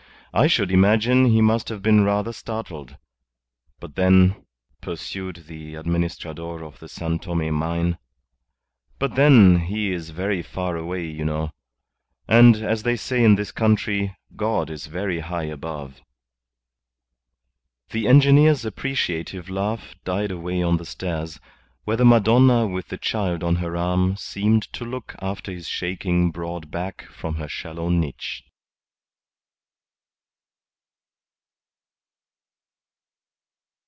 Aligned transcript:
I 0.33 0.47
should 0.47 0.71
imagine 0.71 1.25
he 1.25 1.41
must 1.41 1.67
have 1.67 1.81
been 1.81 2.05
rather 2.05 2.31
startled. 2.31 2.95
But 3.81 3.95
then" 3.95 4.45
pursued 4.79 5.43
the 5.47 5.75
Administrador 5.75 6.63
of 6.63 6.79
the 6.79 6.87
San 6.87 7.19
Tome 7.19 7.51
mine 7.53 7.97
"but 8.97 9.15
then, 9.15 9.59
he 9.59 9.91
is 9.91 10.11
very 10.11 10.41
far 10.41 10.77
away, 10.77 11.05
you 11.05 11.25
know, 11.25 11.51
and, 12.29 12.55
as 12.55 12.83
they 12.83 12.95
say 12.95 13.21
in 13.25 13.35
this 13.35 13.51
country, 13.51 14.15
God 14.37 14.69
is 14.69 14.85
very 14.85 15.19
high 15.19 15.47
above." 15.51 15.99
The 17.89 18.07
engineer's 18.07 18.63
appreciative 18.63 19.49
laugh 19.49 19.95
died 20.05 20.31
away 20.31 20.61
down 20.61 20.77
the 20.77 20.85
stairs, 20.85 21.41
where 21.83 21.97
the 21.97 22.05
Madonna 22.05 22.65
with 22.67 22.87
the 22.87 22.97
Child 22.97 23.43
on 23.43 23.57
her 23.57 23.75
arm 23.75 24.15
seemed 24.15 24.63
to 24.71 24.85
look 24.85 25.13
after 25.21 25.51
his 25.51 25.67
shaking 25.67 26.31
broad 26.31 26.71
back 26.71 27.01
from 27.11 27.35
her 27.35 27.49
shallow 27.49 27.89
niche. 27.89 28.45